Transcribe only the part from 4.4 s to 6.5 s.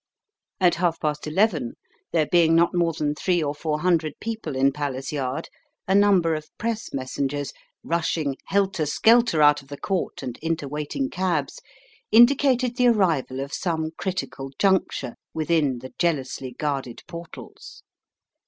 in Palace Yard, a number of